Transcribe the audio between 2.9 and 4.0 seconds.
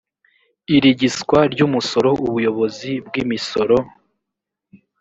bw imisoro